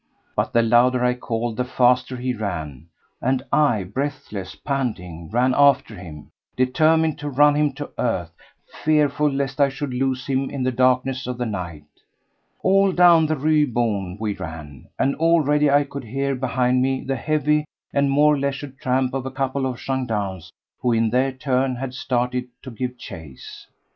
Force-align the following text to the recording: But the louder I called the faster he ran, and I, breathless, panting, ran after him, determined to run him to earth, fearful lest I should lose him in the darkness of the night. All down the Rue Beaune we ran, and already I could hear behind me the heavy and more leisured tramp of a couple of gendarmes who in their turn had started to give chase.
But 0.35 0.51
the 0.51 0.63
louder 0.63 1.05
I 1.05 1.13
called 1.13 1.57
the 1.57 1.63
faster 1.63 2.17
he 2.17 2.33
ran, 2.33 2.87
and 3.21 3.45
I, 3.53 3.83
breathless, 3.83 4.55
panting, 4.55 5.29
ran 5.29 5.53
after 5.55 5.93
him, 5.93 6.31
determined 6.55 7.19
to 7.19 7.29
run 7.29 7.53
him 7.53 7.71
to 7.73 7.91
earth, 7.99 8.33
fearful 8.83 9.29
lest 9.29 9.61
I 9.61 9.69
should 9.69 9.93
lose 9.93 10.25
him 10.25 10.49
in 10.49 10.63
the 10.63 10.71
darkness 10.71 11.27
of 11.27 11.37
the 11.37 11.45
night. 11.45 11.83
All 12.63 12.91
down 12.91 13.27
the 13.27 13.35
Rue 13.35 13.67
Beaune 13.67 14.17
we 14.19 14.33
ran, 14.33 14.87
and 14.97 15.13
already 15.17 15.69
I 15.69 15.83
could 15.83 16.05
hear 16.05 16.33
behind 16.33 16.81
me 16.81 17.03
the 17.03 17.15
heavy 17.15 17.65
and 17.93 18.09
more 18.09 18.35
leisured 18.35 18.79
tramp 18.79 19.13
of 19.13 19.27
a 19.27 19.29
couple 19.29 19.67
of 19.67 19.79
gendarmes 19.79 20.51
who 20.79 20.93
in 20.93 21.11
their 21.11 21.31
turn 21.31 21.75
had 21.75 21.93
started 21.93 22.47
to 22.63 22.71
give 22.71 22.97
chase. 22.97 23.67